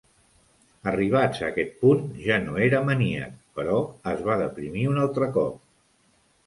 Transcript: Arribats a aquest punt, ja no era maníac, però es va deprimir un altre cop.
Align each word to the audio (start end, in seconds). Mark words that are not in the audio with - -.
Arribats 0.91 1.41
a 1.43 1.49
aquest 1.49 1.75
punt, 1.83 2.01
ja 2.29 2.39
no 2.47 2.57
era 2.69 2.81
maníac, 2.89 3.37
però 3.61 3.77
es 4.15 4.27
va 4.31 4.43
deprimir 4.45 4.89
un 4.95 5.03
altre 5.07 5.31
cop. 5.39 5.67